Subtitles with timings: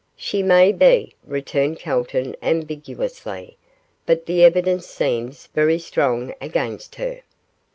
[0.15, 3.55] 'She may be,' returned Calton, ambiguously,
[4.07, 7.21] 'but the evidence seems very strong against her.